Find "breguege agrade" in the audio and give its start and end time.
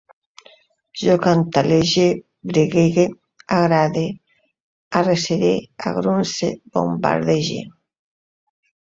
2.51-4.05